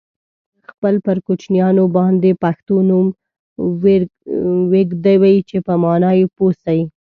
[0.69, 3.07] خپل پر کوچنیانو باندي پښتو نوم
[4.71, 6.79] ویږدوی چې په مانا یې پوه سی.